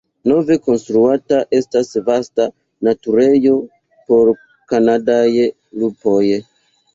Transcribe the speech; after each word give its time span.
Nove 0.29 0.55
konstruata 0.67 1.41
estas 1.57 1.91
vasta 2.07 2.47
naturejo 2.87 3.53
por 4.09 4.33
kanadaj 4.73 5.29
lupoj. 5.45 6.25